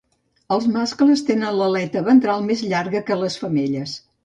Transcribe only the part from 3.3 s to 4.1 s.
femelles.